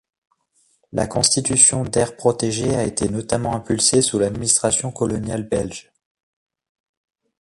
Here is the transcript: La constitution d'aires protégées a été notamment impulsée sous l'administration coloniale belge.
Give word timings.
La 0.93 1.05
constitution 1.05 1.83
d'aires 1.83 2.15
protégées 2.17 2.73
a 2.75 2.85
été 2.85 3.07
notamment 3.07 3.53
impulsée 3.55 4.01
sous 4.01 4.17
l'administration 4.17 4.91
coloniale 4.91 5.43
belge. 5.47 5.91